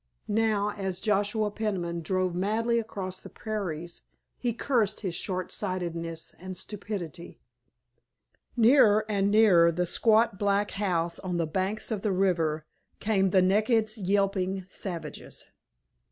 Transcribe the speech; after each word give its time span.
Now 0.27 0.71
as 0.71 0.99
Joshua 0.99 1.51
Peniman 1.51 2.01
drove 2.01 2.33
madly 2.33 2.79
across 2.79 3.19
the 3.19 3.29
prairies 3.29 4.01
he 4.39 4.51
cursed 4.51 5.01
his 5.01 5.13
short 5.13 5.51
sightedness 5.51 6.33
and 6.39 6.57
stupidity. 6.57 7.39
Nearer 8.57 9.05
and 9.07 9.29
nearer 9.29 9.71
the 9.71 9.85
squat 9.85 10.39
black 10.39 10.71
house 10.71 11.19
on 11.19 11.37
the 11.37 11.45
banks 11.45 11.91
of 11.91 12.01
the 12.01 12.11
river 12.11 12.65
came 12.99 13.29
the 13.29 13.43
naked, 13.43 13.95
yelping 13.95 14.65
savages. 14.67 15.45